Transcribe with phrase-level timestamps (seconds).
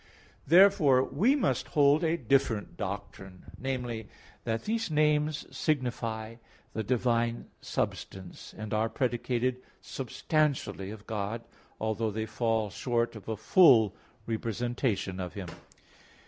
[0.47, 4.05] Therefore we must hold a different doctrine viz.
[4.45, 6.37] that these names signify
[6.73, 11.43] the divine substance, and are predicated substantially of God,
[11.79, 13.95] although they fall short of a full
[14.25, 15.49] representation of Him.